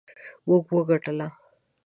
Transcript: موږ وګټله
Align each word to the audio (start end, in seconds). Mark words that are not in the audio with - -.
موږ 0.47 0.63
وګټله 0.75 1.25